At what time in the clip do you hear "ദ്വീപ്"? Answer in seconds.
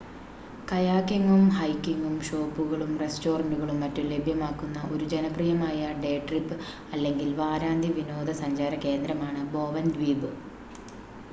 9.93-10.29